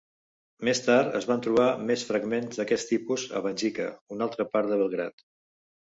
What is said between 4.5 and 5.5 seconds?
part de Belgrad.